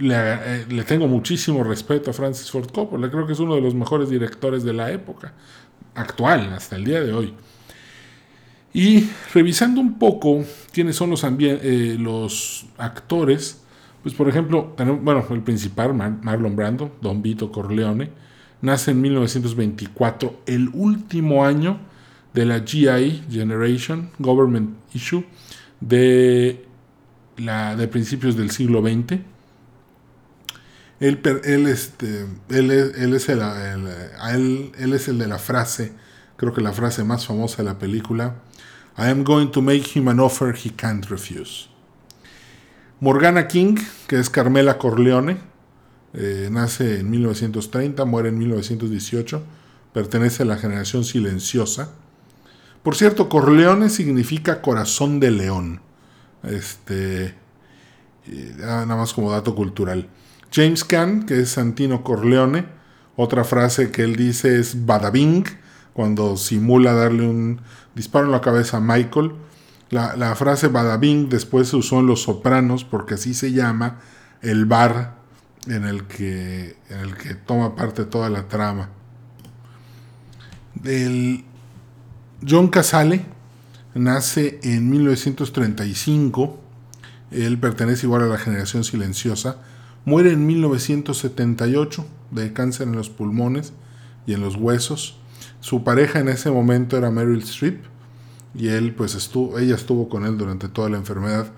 eh, 0.00 0.66
le, 0.68 0.84
tengo 0.84 1.06
muchísimo 1.06 1.62
respeto 1.64 2.10
a 2.10 2.14
Francis 2.14 2.50
Ford 2.50 2.70
Coppola, 2.70 3.10
creo 3.10 3.26
que 3.26 3.34
es 3.34 3.40
uno 3.40 3.54
de 3.54 3.60
los 3.60 3.74
mejores 3.74 4.08
directores 4.08 4.64
de 4.64 4.72
la 4.72 4.90
época, 4.90 5.34
actual, 5.94 6.52
hasta 6.54 6.76
el 6.76 6.84
día 6.84 7.00
de 7.02 7.12
hoy. 7.12 7.34
Y 8.74 9.08
revisando 9.34 9.80
un 9.80 9.98
poco 9.98 10.44
quiénes 10.72 10.96
son 10.96 11.10
los, 11.10 11.24
eh, 11.24 11.96
los 11.98 12.66
actores, 12.78 13.60
pues 14.02 14.14
por 14.14 14.28
ejemplo, 14.28 14.74
bueno, 15.02 15.24
el 15.30 15.42
principal, 15.42 15.94
Marlon 15.94 16.56
Brando, 16.56 16.96
Don 17.00 17.22
Vito 17.22 17.52
Corleone, 17.52 18.10
nace 18.62 18.92
en 18.92 19.00
1924, 19.00 20.42
el 20.46 20.70
último 20.72 21.44
año 21.44 21.80
de 22.32 22.46
la 22.46 22.60
GI 22.64 23.24
Generation, 23.30 24.10
Government 24.18 24.76
Issue, 24.94 25.24
de, 25.80 26.64
la, 27.36 27.76
de 27.76 27.88
principios 27.88 28.36
del 28.36 28.50
siglo 28.50 28.80
XX 28.80 29.20
él, 31.02 31.20
él, 31.44 31.66
este, 31.66 32.26
él, 32.48 32.70
él 32.70 33.14
es 33.14 33.28
el, 33.28 33.40
él, 34.78 34.92
es 34.92 35.08
el 35.08 35.18
de 35.18 35.26
la 35.26 35.38
frase, 35.38 35.92
creo 36.42 36.52
que 36.52 36.60
la 36.60 36.72
frase 36.72 37.04
más 37.04 37.24
famosa 37.24 37.58
de 37.58 37.62
la 37.62 37.78
película, 37.78 38.34
I 38.98 39.10
am 39.10 39.22
going 39.22 39.52
to 39.52 39.62
make 39.62 39.96
him 39.96 40.08
an 40.08 40.18
offer 40.18 40.52
he 40.52 40.70
can't 40.70 41.06
refuse. 41.06 41.68
Morgana 42.98 43.46
King, 43.46 43.76
que 44.08 44.18
es 44.18 44.28
Carmela 44.28 44.76
Corleone, 44.76 45.38
eh, 46.14 46.48
nace 46.50 46.98
en 46.98 47.12
1930, 47.12 48.04
muere 48.06 48.30
en 48.30 48.38
1918, 48.38 49.40
pertenece 49.92 50.42
a 50.42 50.46
la 50.46 50.56
generación 50.56 51.04
silenciosa. 51.04 51.90
Por 52.82 52.96
cierto, 52.96 53.28
Corleone 53.28 53.88
significa 53.88 54.62
corazón 54.62 55.20
de 55.20 55.30
león. 55.30 55.80
Este, 56.42 57.36
nada 58.58 58.96
más 58.96 59.12
como 59.12 59.30
dato 59.30 59.54
cultural. 59.54 60.08
James 60.52 60.82
Caan, 60.82 61.24
que 61.24 61.38
es 61.38 61.50
Santino 61.50 62.02
Corleone, 62.02 62.66
otra 63.14 63.44
frase 63.44 63.92
que 63.92 64.02
él 64.02 64.16
dice 64.16 64.58
es 64.58 64.84
badabing, 64.86 65.61
cuando 65.92 66.36
simula 66.36 66.94
darle 66.94 67.28
un 67.28 67.60
disparo 67.94 68.26
en 68.26 68.32
la 68.32 68.40
cabeza 68.40 68.78
a 68.78 68.80
Michael. 68.80 69.32
La, 69.90 70.34
frase 70.36 70.68
badabing 70.68 71.28
después 71.28 71.68
se 71.68 71.76
usó 71.76 72.00
en 72.00 72.06
Los 72.06 72.22
Sopranos 72.22 72.84
porque 72.84 73.14
así 73.14 73.34
se 73.34 73.52
llama 73.52 74.00
el 74.40 74.64
bar 74.64 75.16
en 75.66 75.84
el 75.84 76.04
que, 76.04 76.76
en 76.88 77.00
el 77.00 77.16
que 77.16 77.34
toma 77.34 77.76
parte 77.76 78.04
toda 78.04 78.30
la 78.30 78.48
trama. 78.48 78.88
El 80.82 81.44
John 82.46 82.68
Casale 82.68 83.24
nace 83.94 84.60
en 84.62 84.88
1935. 84.88 86.58
Él 87.30 87.58
pertenece 87.58 88.06
igual 88.06 88.22
a 88.22 88.26
la 88.26 88.38
generación 88.38 88.84
silenciosa. 88.84 89.58
Muere 90.04 90.32
en 90.32 90.46
1978 90.46 92.06
de 92.30 92.52
cáncer 92.52 92.88
en 92.88 92.96
los 92.96 93.10
pulmones 93.10 93.72
y 94.26 94.32
en 94.32 94.40
los 94.40 94.56
huesos. 94.56 95.18
Su 95.60 95.84
pareja 95.84 96.20
en 96.20 96.28
ese 96.28 96.50
momento 96.50 96.96
era 96.96 97.10
Meryl 97.10 97.42
Streep 97.42 97.84
y 98.54 98.68
él 98.68 98.94
pues 98.94 99.14
estuvo, 99.14 99.58
ella 99.58 99.74
estuvo 99.74 100.08
con 100.08 100.26
él 100.26 100.36
durante 100.36 100.68
toda 100.68 100.88
la 100.88 100.98
enfermedad. 100.98 101.52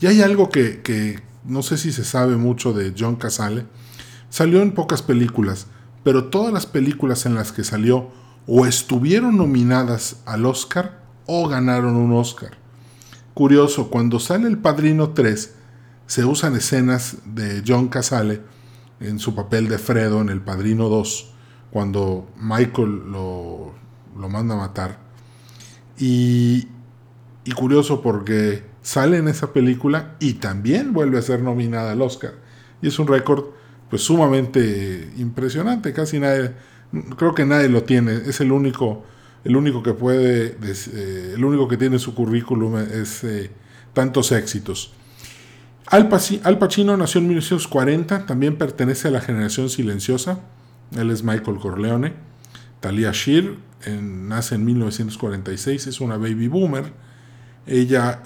Y 0.00 0.06
hay 0.06 0.20
algo 0.20 0.50
que, 0.50 0.82
que 0.82 1.20
no 1.44 1.62
sé 1.62 1.78
si 1.78 1.92
se 1.92 2.04
sabe 2.04 2.36
mucho 2.36 2.72
de 2.72 2.94
John 2.98 3.16
Casale. 3.16 3.66
Salió 4.28 4.62
en 4.62 4.72
pocas 4.72 5.02
películas, 5.02 5.66
pero 6.02 6.24
todas 6.24 6.52
las 6.52 6.66
películas 6.66 7.26
en 7.26 7.34
las 7.34 7.52
que 7.52 7.64
salió 7.64 8.10
o 8.46 8.66
estuvieron 8.66 9.36
nominadas 9.36 10.22
al 10.26 10.46
Oscar 10.46 11.00
o 11.26 11.48
ganaron 11.48 11.96
un 11.96 12.12
Oscar. 12.12 12.58
Curioso, 13.34 13.90
cuando 13.90 14.18
sale 14.18 14.48
El 14.48 14.58
Padrino 14.58 15.10
3, 15.10 15.54
se 16.06 16.24
usan 16.24 16.56
escenas 16.56 17.18
de 17.24 17.62
John 17.66 17.88
Casale 17.88 18.40
en 19.00 19.18
su 19.18 19.34
papel 19.34 19.68
de 19.68 19.78
Fredo 19.78 20.20
en 20.20 20.28
El 20.28 20.40
Padrino 20.40 20.88
2, 20.88 21.34
cuando 21.70 22.28
Michael 22.40 23.10
lo, 23.10 23.72
lo 24.18 24.28
manda 24.28 24.54
a 24.54 24.58
matar. 24.58 24.98
Y, 25.98 26.68
y 27.44 27.52
curioso 27.52 28.02
porque 28.02 28.64
sale 28.82 29.18
en 29.18 29.28
esa 29.28 29.52
película 29.52 30.14
y 30.20 30.34
también 30.34 30.92
vuelve 30.92 31.18
a 31.18 31.22
ser 31.22 31.42
nominada 31.42 31.92
al 31.92 32.02
Oscar. 32.02 32.34
Y 32.82 32.88
es 32.88 32.98
un 32.98 33.06
récord 33.06 33.46
pues 33.90 34.02
sumamente 34.02 35.10
impresionante, 35.16 35.92
casi 35.92 36.18
nadie, 36.18 36.52
creo 37.16 37.34
que 37.34 37.44
nadie 37.44 37.68
lo 37.68 37.84
tiene, 37.84 38.14
es 38.26 38.40
el 38.40 38.52
único, 38.52 39.04
el 39.44 39.56
único 39.56 39.82
que 39.82 39.92
puede, 39.92 40.56
eh, 40.62 41.32
el 41.34 41.44
único 41.44 41.68
que 41.68 41.76
tiene 41.76 41.98
su 41.98 42.14
currículum 42.14 42.78
es 42.78 43.22
eh, 43.24 43.50
tantos 43.92 44.32
éxitos. 44.32 44.92
Al, 45.86 46.08
Pacino 46.08 46.96
nació 46.96 47.20
en 47.20 47.28
1940, 47.28 48.26
también 48.26 48.56
pertenece 48.56 49.06
a 49.06 49.12
la 49.12 49.20
generación 49.20 49.70
silenciosa, 49.70 50.40
él 50.92 51.10
es 51.10 51.22
Michael 51.22 51.58
Corleone. 51.58 52.14
Talia 52.80 53.10
Shear 53.12 53.44
nace 54.00 54.54
en 54.54 54.64
1946, 54.64 55.86
es 55.86 56.00
una 56.00 56.16
baby 56.16 56.48
boomer. 56.48 56.92
Ella 57.66 58.22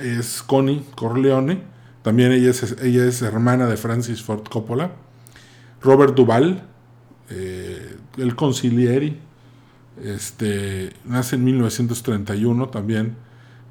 es 0.00 0.42
Connie 0.42 0.84
Corleone, 0.94 1.62
también 2.02 2.32
ella 2.32 2.50
es, 2.50 2.76
ella 2.82 3.04
es 3.04 3.22
hermana 3.22 3.66
de 3.66 3.76
Francis 3.76 4.22
Ford 4.22 4.44
Coppola. 4.48 4.92
Robert 5.82 6.14
Duvall, 6.14 6.62
eh, 7.30 7.96
el 8.16 8.36
concilieri, 8.36 9.18
este, 10.02 10.92
nace 11.04 11.36
en 11.36 11.44
1931, 11.44 12.68
también 12.68 13.16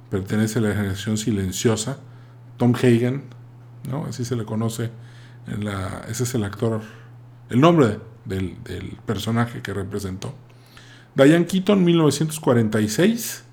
pertenece 0.09 0.59
a 0.59 0.63
la 0.63 0.73
generación 0.73 1.17
silenciosa. 1.17 1.97
Tom 2.57 2.73
Hagen, 2.75 3.23
¿no? 3.89 4.05
así 4.05 4.23
se 4.25 4.35
le 4.35 4.45
conoce, 4.45 4.89
en 5.47 5.65
la, 5.65 6.05
ese 6.09 6.23
es 6.23 6.33
el 6.35 6.43
actor, 6.43 6.81
el 7.49 7.61
nombre 7.61 7.99
del, 8.25 8.57
personaje 9.05 9.61
que 9.61 9.73
representó. 9.73 10.33
Diane 11.15 11.45
Keaton, 11.45 11.83
1946, 11.83 13.43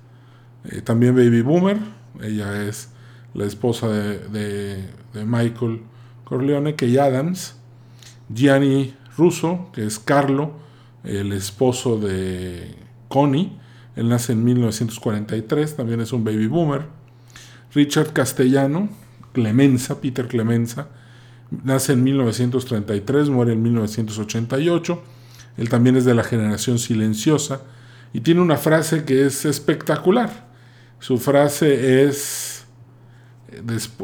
eh, 0.65 0.81
también 0.81 1.15
baby 1.15 1.41
boomer, 1.41 1.77
ella 2.21 2.63
es 2.63 2.89
la 3.33 3.45
esposa 3.45 3.87
de, 3.89 4.89
Michael 5.13 5.81
Corleone, 6.25 6.75
Kay 6.75 6.97
Adams, 6.97 7.55
Gianni 8.33 8.93
Russo, 9.17 9.69
que 9.73 9.85
es 9.85 9.99
Carlo, 9.99 10.53
el 11.03 11.31
esposo 11.31 11.99
de 11.99 12.75
Connie, 13.07 13.57
él 13.95 14.09
nace 14.09 14.33
en 14.33 14.43
1943, 14.43 15.75
también 15.75 16.01
es 16.01 16.13
un 16.13 16.23
baby 16.23 16.47
boomer. 16.47 16.87
Richard 17.73 18.13
Castellano, 18.13 18.89
Clemenza, 19.33 20.01
Peter 20.01 20.27
Clemenza, 20.27 20.87
nace 21.63 21.93
en 21.93 22.03
1933, 22.03 23.29
muere 23.29 23.53
en 23.53 23.61
1988. 23.61 25.01
Él 25.57 25.69
también 25.69 25.95
es 25.95 26.05
de 26.05 26.15
la 26.15 26.23
generación 26.23 26.79
silenciosa 26.79 27.61
y 28.13 28.21
tiene 28.21 28.41
una 28.41 28.57
frase 28.57 29.05
que 29.05 29.25
es 29.25 29.45
espectacular. 29.45 30.47
Su 30.99 31.17
frase 31.17 32.05
es 32.05 32.65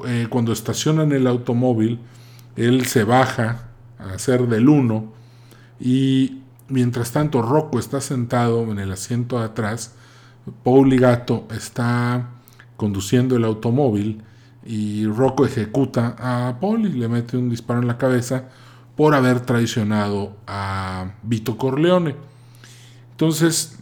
eh, 0.05 0.27
cuando 0.29 0.51
estacionan 0.51 1.11
el 1.11 1.27
automóvil, 1.27 1.99
él 2.55 2.85
se 2.85 3.03
baja 3.03 3.69
a 3.97 4.13
hacer 4.13 4.47
del 4.47 4.69
uno 4.69 5.13
y 5.79 6.41
mientras 6.67 7.11
tanto 7.11 7.41
Rocco 7.41 7.79
está 7.79 8.01
sentado 8.01 8.63
en 8.71 8.79
el 8.79 8.91
asiento 8.91 9.39
de 9.39 9.45
atrás, 9.45 9.93
Paul 10.63 10.95
Gato 10.97 11.47
está 11.51 12.29
conduciendo 12.77 13.35
el 13.35 13.43
automóvil 13.45 14.21
y 14.65 15.05
Rocco 15.05 15.45
ejecuta 15.45 16.15
a 16.17 16.59
Paul 16.59 16.85
y 16.85 16.93
le 16.93 17.07
mete 17.07 17.37
un 17.37 17.49
disparo 17.49 17.81
en 17.81 17.87
la 17.87 17.97
cabeza 17.97 18.45
por 18.95 19.15
haber 19.15 19.39
traicionado 19.41 20.37
a 20.45 21.13
Vito 21.23 21.57
Corleone. 21.57 22.15
Entonces 23.11 23.79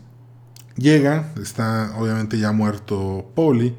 llega, 0.75 1.33
está 1.41 1.95
obviamente 1.97 2.37
ya 2.39 2.51
muerto 2.51 3.31
Pauli, 3.35 3.75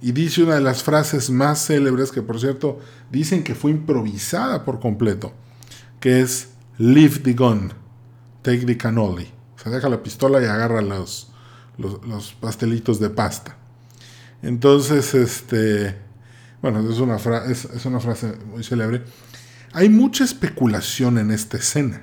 y 0.00 0.12
dice 0.12 0.42
una 0.42 0.56
de 0.56 0.60
las 0.60 0.82
frases 0.82 1.30
más 1.30 1.64
célebres, 1.66 2.10
que 2.10 2.22
por 2.22 2.40
cierto 2.40 2.80
dicen 3.10 3.44
que 3.44 3.54
fue 3.54 3.70
improvisada 3.70 4.64
por 4.64 4.80
completo, 4.80 5.32
que 6.00 6.20
es 6.20 6.50
Leave 6.78 7.20
the 7.20 7.34
gun, 7.34 7.72
take 8.42 8.66
the 8.66 8.76
cannoli. 8.76 9.30
O 9.54 9.58
sea, 9.58 9.70
deja 9.70 9.88
la 9.88 10.02
pistola 10.02 10.42
y 10.42 10.46
agarra 10.46 10.82
los, 10.82 11.30
los, 11.78 12.32
pastelitos 12.34 12.98
de 12.98 13.10
pasta. 13.10 13.56
Entonces, 14.42 15.14
este, 15.14 15.96
bueno, 16.62 16.88
es 16.88 16.98
una, 17.00 17.16
es, 17.16 17.84
una 17.84 17.98
frase 17.98 18.34
muy 18.46 18.62
célebre. 18.62 19.02
Hay 19.72 19.88
mucha 19.88 20.22
especulación 20.22 21.18
en 21.18 21.32
esta 21.32 21.56
escena, 21.56 22.02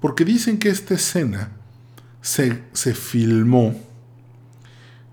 porque 0.00 0.24
dicen 0.24 0.58
que 0.58 0.68
esta 0.68 0.94
escena 0.94 1.52
se, 2.20 2.64
se 2.72 2.94
filmó 2.94 3.80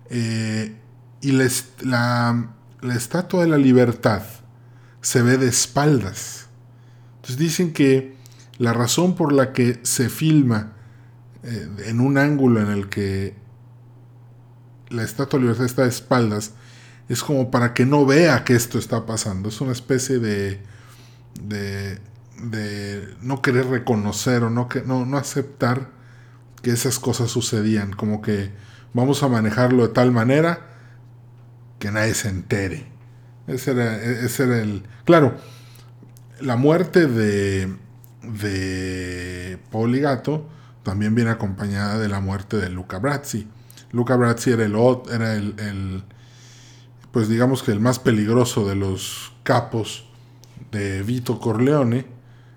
eh, 0.10 0.76
y 1.22 1.32
la, 1.32 1.46
estatua 2.96 3.42
de 3.44 3.48
la 3.50 3.58
libertad 3.58 4.24
se 5.02 5.22
ve 5.22 5.38
de 5.38 5.48
espaldas. 5.48 6.48
Entonces 7.18 7.38
dicen 7.38 7.72
que 7.72 8.16
la 8.58 8.74
razón 8.74 9.16
por 9.16 9.32
la 9.32 9.54
que 9.54 9.80
se 9.84 10.10
filma 10.10 10.74
eh, 11.44 11.70
en 11.86 12.00
un 12.00 12.18
ángulo 12.18 12.62
en 12.62 12.70
el 12.70 12.90
que 12.90 13.36
la 14.90 15.04
estatua 15.04 15.40
de 15.40 15.46
la 15.46 15.52
libertad 15.52 15.66
está 15.66 15.84
de 15.84 15.90
espaldas 15.90 16.54
es 17.10 17.24
como 17.24 17.52
para 17.52 17.74
que 17.74 17.86
no 17.86 18.06
vea 18.06 18.44
que 18.44 18.56
esto 18.56 18.80
está 18.80 19.06
pasando. 19.06 19.50
Es 19.50 19.62
una 19.62 19.72
especie 19.72 20.20
de, 20.20 20.60
de, 21.42 22.00
de 22.42 23.16
no 23.22 23.42
querer 23.42 23.68
reconocer 23.68 24.44
o 24.44 24.50
no, 24.50 24.68
no, 24.86 25.06
no 25.06 25.18
aceptar 25.18 25.90
que 26.62 26.72
esas 26.72 27.00
cosas 27.00 27.30
sucedían. 27.30 27.94
Como 27.94 28.22
que 28.22 28.52
vamos 28.94 29.24
a 29.24 29.28
manejarlo 29.28 29.88
de 29.88 29.94
tal 29.94 30.12
manera 30.12 30.68
que 31.80 31.92
nadie 31.92 32.14
se 32.14 32.30
entere. 32.30 32.88
Ese 33.48 33.72
era, 33.72 34.02
ese 34.02 34.44
era 34.44 34.60
el... 34.60 34.84
Claro, 35.06 35.36
la 36.42 36.56
muerte 36.56 37.06
de, 37.06 37.72
de 38.24 39.60
Poligato 39.72 40.50
también 40.84 41.16
viene 41.16 41.32
acompañada 41.32 42.00
de 42.00 42.10
la 42.10 42.20
muerte 42.20 42.58
de 42.58 42.70
Luca 42.70 43.00
Brazzi. 43.00 43.48
Luca 43.92 44.16
Brazzi 44.16 44.52
era 44.52 44.66
el, 44.66 44.76
era 45.12 45.36
el, 45.36 46.04
pues 47.16 47.30
digamos 47.30 47.64
que 47.64 47.72
el 47.72 47.80
más 47.80 47.98
peligroso 47.98 48.68
de 48.68 48.76
los 48.76 49.32
capos 49.44 50.04
de 50.74 51.02
Vito 51.02 51.40
Corleone, 51.40 52.06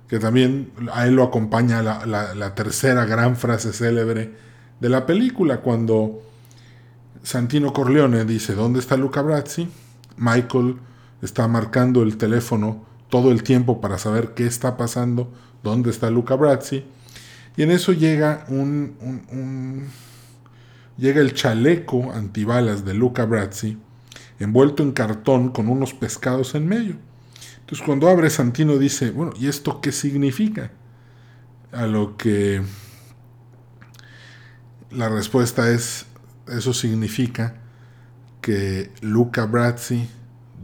que 0.09 0.18
también 0.18 0.73
a 0.92 1.07
él 1.07 1.14
lo 1.14 1.23
acompaña 1.23 1.81
la, 1.81 2.05
la 2.35 2.55
tercera 2.57 3.05
gran 3.05 3.37
frase 3.37 3.73
célebre 3.73 4.35
de 4.81 4.88
la 4.88 5.07
película, 5.07 5.61
cuando 5.61 6.23
Santino 7.23 7.73
Corleone 7.73 8.25
dice, 8.25 8.57
¿dónde 8.57 8.81
está 8.81 8.97
Luca 8.97 9.23
Brazzi? 9.23 9.68
Michael 10.16 10.79
está 11.23 11.47
marcando 11.47 12.03
el 12.03 12.16
teléfono 12.16 12.85
todo 13.11 13.31
el 13.31 13.44
tiempo 13.44 13.81
para 13.81 13.97
saber 13.97 14.35
qué 14.35 14.44
está 14.44 14.77
pasando, 14.77 15.33
dónde 15.62 15.90
está 15.90 16.11
Luca 16.11 16.35
Brazzi. 16.35 16.85
Y 17.57 17.62
en 17.62 17.71
eso 17.71 17.92
llega 17.92 18.44
un, 18.49 19.87
llega 20.97 21.21
el 21.21 21.33
chaleco 21.35 22.11
antibalas 22.11 22.85
de 22.85 22.94
Luca 22.94 23.25
Brazzi, 23.25 23.79
envuelto 24.38 24.83
en 24.83 24.92
cartón 24.92 25.51
con 25.51 25.68
unos 25.68 25.94
pescados 25.94 26.55
en 26.55 26.66
medio. 26.66 26.96
Entonces 27.61 27.85
cuando 27.85 28.09
abre 28.09 28.31
Santino 28.31 28.79
dice, 28.79 29.11
bueno, 29.11 29.33
¿y 29.38 29.48
esto 29.48 29.81
qué 29.81 29.92
significa? 29.92 30.70
A 31.72 31.87
lo 31.87 32.16
que 32.16 32.62
la 34.90 35.09
respuesta 35.09 35.70
es, 35.70 36.07
eso 36.46 36.72
significa 36.72 37.57
que 38.40 38.90
Luca 39.03 39.44
Brazzi 39.44 40.09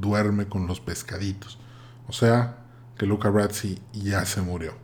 duerme 0.01 0.47
con 0.47 0.67
los 0.67 0.81
pescaditos. 0.81 1.59
O 2.07 2.13
sea, 2.13 2.59
que 2.97 3.07
Luca 3.07 3.29
Brazzi 3.29 3.79
ya 3.93 4.25
se 4.25 4.41
murió. 4.41 4.75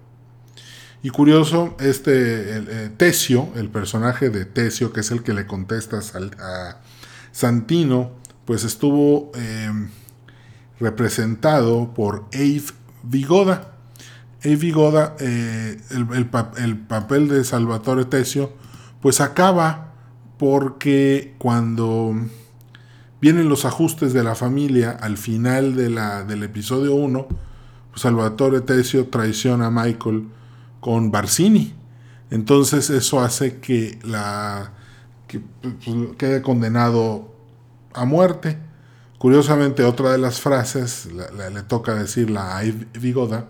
Y 1.02 1.10
curioso, 1.10 1.76
este 1.80 2.56
el, 2.56 2.68
eh, 2.68 2.90
Tesio, 2.94 3.48
el 3.56 3.70
personaje 3.70 4.28
de 4.28 4.44
Tesio, 4.44 4.92
que 4.92 5.00
es 5.00 5.10
el 5.10 5.22
que 5.22 5.32
le 5.32 5.46
contesta 5.46 6.00
a 6.38 6.80
Santino, 7.32 8.12
pues 8.44 8.64
estuvo 8.64 9.30
em, 9.34 9.88
representado 10.78 11.92
por 11.94 12.26
Ave 12.32 12.62
Vigoda. 13.02 13.72
Ave 14.44 14.56
Vigoda, 14.56 15.16
eh, 15.20 15.80
el, 15.90 16.06
el 16.58 16.78
papel 16.78 17.28
de 17.28 17.44
Salvatore 17.44 18.04
Tesio, 18.04 18.52
pues 19.00 19.20
acaba 19.20 19.92
porque 20.38 21.34
cuando 21.38 22.14
vienen 23.20 23.48
los 23.48 23.64
ajustes 23.64 24.12
de 24.12 24.24
la 24.24 24.34
familia 24.34 24.90
al 24.90 25.18
final 25.18 25.76
de 25.76 25.90
la, 25.90 26.24
del 26.24 26.42
episodio 26.42 26.94
1, 26.94 27.26
pues 27.90 28.02
Salvatore 28.02 28.62
Tesio 28.62 29.08
traiciona 29.08 29.66
a 29.66 29.70
Michael 29.70 30.28
con 30.80 31.10
Barcini. 31.10 31.74
Entonces 32.30 32.90
eso 32.90 33.20
hace 33.20 33.58
que 33.58 33.98
la 34.02 34.72
que 35.26 35.40
pues, 35.40 35.74
quede 36.16 36.42
condenado 36.42 37.29
a 37.94 38.04
muerte. 38.04 38.58
Curiosamente, 39.18 39.84
otra 39.84 40.12
de 40.12 40.18
las 40.18 40.40
frases, 40.40 41.06
le 41.06 41.62
toca 41.62 41.94
decirla 41.94 42.58
a 42.58 42.62
Vigoda, 42.98 43.48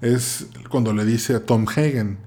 es 0.00 0.46
cuando 0.70 0.92
le 0.92 1.04
dice 1.04 1.34
a 1.34 1.44
Tom 1.44 1.66
Hagen, 1.68 2.18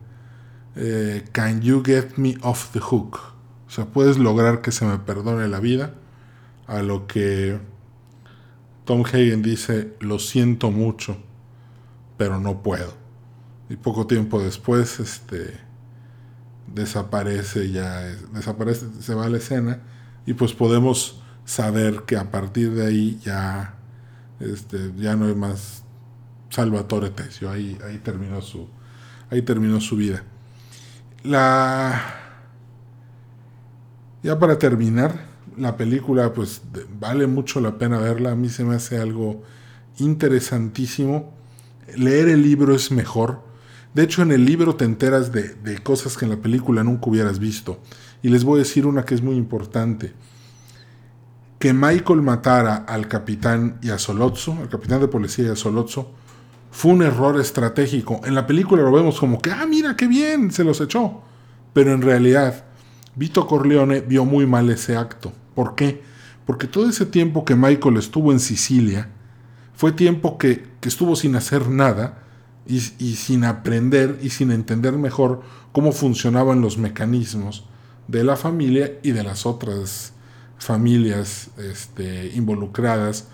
eh, 0.76 1.26
Can 1.32 1.62
you 1.62 1.84
get 1.84 2.18
me 2.18 2.38
off 2.42 2.72
the 2.72 2.80
hook? 2.80 3.20
O 3.68 3.70
sea, 3.70 3.86
puedes 3.86 4.18
lograr 4.18 4.62
que 4.62 4.72
se 4.72 4.86
me 4.86 5.00
perdone 5.00 5.48
la 5.48 5.60
vida. 5.60 5.94
A 6.68 6.82
lo 6.82 7.08
que 7.08 7.60
Tom 8.86 9.04
Hagen 9.06 9.42
dice, 9.42 9.96
lo 10.00 10.20
siento 10.20 10.70
mucho, 10.70 11.18
pero 12.18 12.40
no 12.40 12.62
puedo. 12.62 12.94
Y 13.70 13.76
poco 13.76 14.06
tiempo 14.06 14.42
después, 14.42 15.00
este, 15.00 15.58
desaparece 16.68 17.72
ya, 17.72 18.02
desaparece, 18.34 18.86
se 19.00 19.14
va 19.14 19.26
a 19.26 19.30
la 19.30 19.38
escena 19.38 19.82
y 20.26 20.34
pues 20.34 20.54
podemos 20.54 21.22
saber 21.48 22.04
que 22.06 22.16
a 22.16 22.30
partir 22.30 22.72
de 22.74 22.86
ahí 22.86 23.20
ya, 23.24 23.74
este, 24.40 24.92
ya 24.98 25.16
no 25.16 25.26
hay 25.26 25.34
más 25.34 25.84
Salvatore 26.50 27.10
Tesio, 27.10 27.50
ahí, 27.50 27.76
ahí 27.84 27.98
terminó 27.98 28.42
su, 28.42 28.68
ahí 29.32 29.42
terminó 29.42 29.82
su 29.82 29.96
vida. 29.96 30.24
La, 31.24 32.00
ya 34.22 34.38
para 34.38 34.60
terminar, 34.60 35.26
la 35.58 35.76
película 35.76 36.32
pues 36.34 36.62
vale 37.00 37.26
mucho 37.26 37.60
la 37.62 37.80
pena 37.80 37.98
verla, 37.98 38.34
a 38.34 38.36
mí 38.36 38.50
se 38.50 38.64
me 38.64 38.76
hace 38.76 39.00
algo 39.00 39.42
interesantísimo. 39.98 41.34
Leer 41.96 42.30
el 42.30 42.44
libro 42.44 42.76
es 42.76 42.92
mejor, 42.92 43.48
de 43.98 44.04
hecho, 44.04 44.22
en 44.22 44.32
el 44.32 44.46
libro 44.46 44.76
te 44.76 44.86
enteras 44.86 45.32
de, 45.32 45.80
cosas 45.82 46.18
que 46.18 46.26
en 46.26 46.30
la 46.30 46.38
película 46.38 46.84
nunca 46.84 47.10
hubieras 47.10 47.40
visto. 47.40 47.80
Y 48.22 48.30
les 48.30 48.44
voy 48.44 48.60
a 48.60 48.64
decir 48.64 48.86
una 48.86 49.06
que 49.06 49.16
es 49.16 49.24
muy 49.24 49.36
importante. 49.36 50.14
Que 51.60 51.74
Michael 51.74 52.22
matara 52.22 52.76
al 52.76 53.08
capitán 53.08 53.80
y 53.82 53.90
a 53.90 53.98
Solozzo, 53.98 54.58
al 54.62 54.70
capitán 54.70 55.02
de 55.02 55.08
policía 55.08 55.48
y 55.48 55.50
a 55.50 55.56
Solozzo, 55.56 56.12
fue 56.72 56.92
un 56.92 57.02
error 57.02 57.40
estratégico. 57.40 58.22
En 58.26 58.36
la 58.36 58.46
película 58.46 58.84
lo 58.84 58.92
vemos 58.92 59.20
como 59.20 59.42
que, 59.42 59.52
ah, 59.52 59.66
mira, 59.68 59.96
qué 59.96 60.08
bien, 60.08 60.52
se 60.52 60.64
los 60.64 60.80
echó. 60.82 61.22
Pero 61.74 61.94
en 61.94 62.02
realidad, 62.02 62.66
Vito 63.16 63.48
Corleone 63.48 64.02
vio 64.02 64.26
muy 64.26 64.46
mal 64.46 64.70
ese 64.70 64.96
acto. 64.96 65.34
¿Por 65.56 65.76
qué? 65.76 66.02
Porque 66.46 66.68
todo 66.68 66.90
ese 66.90 67.06
tiempo 67.06 67.44
que 67.44 67.56
Michael 67.56 67.98
estuvo 67.98 68.32
en 68.32 68.40
Sicilia, 68.40 69.10
fue 69.74 69.92
tiempo 69.92 70.38
que, 70.38 70.68
que 70.80 70.90
estuvo 70.90 71.16
sin 71.16 71.36
hacer 71.36 71.70
nada, 71.70 72.24
y, 72.68 72.80
sin 73.16 73.46
aprender 73.46 74.20
y 74.22 74.30
sin 74.30 74.52
entender 74.52 74.94
mejor 74.94 75.42
cómo 75.72 75.92
funcionaban 75.92 76.62
los 76.62 76.78
mecanismos 76.78 77.66
de 78.08 78.24
la 78.24 78.36
familia 78.36 79.00
y 79.04 79.12
de 79.12 79.24
las 79.24 79.46
otras 79.46 80.14
familias 80.58 81.50
este, 81.58 82.32
involucradas, 82.36 83.28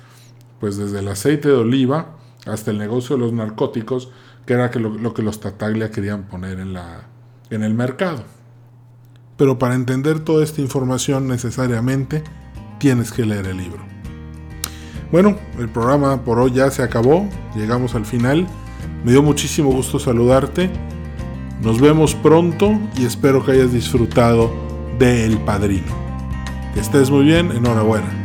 pues 0.60 0.78
desde 0.78 1.00
el 1.00 1.08
aceite 1.08 1.50
de 1.50 1.56
oliva 1.56 2.18
hasta 2.46 2.72
el 2.72 2.78
negocio 2.78 3.16
de 3.16 3.22
los 3.22 3.34
narcóticos, 3.34 4.10
que 4.46 4.54
era 4.54 4.72
lo, 4.74 5.14
que 5.14 5.22
los 5.22 5.40
Tataglia 5.40 5.92
querían 5.92 6.24
poner 6.24 6.60
en, 6.60 6.74
la, 6.74 7.08
en 7.50 7.64
el 7.64 7.74
mercado. 7.74 8.24
Pero 9.38 9.58
para 9.58 9.76
entender 9.76 10.20
toda 10.20 10.44
esta 10.44 10.62
información 10.62 11.28
necesariamente 11.28 12.24
tienes 12.80 13.12
que 13.12 13.26
leer 13.26 13.48
el 13.48 13.58
libro. 13.58 13.84
Bueno, 15.12 15.38
el 15.60 15.70
programa 15.70 16.24
por 16.24 16.40
hoy 16.40 16.52
ya 16.52 16.70
se 16.72 16.84
acabó, 16.84 17.28
llegamos 17.56 17.96
al 17.96 18.06
final. 18.06 18.48
Me 19.06 19.12
dio 19.12 19.22
muchísimo 19.22 19.72
gusto 19.72 20.00
saludarte. 20.00 20.70
Nos 21.62 21.80
vemos 21.80 22.16
pronto 22.16 22.80
y 22.98 23.06
espero 23.06 23.46
que 23.46 23.54
hayas 23.54 23.72
disfrutado 23.72 24.52
de 25.00 25.26
El 25.26 25.38
Padrino. 25.40 26.13
Que 26.74 26.80
estés 26.80 27.12
muy 27.12 27.24
bien, 27.24 27.52
enhorabuena. 27.52 28.23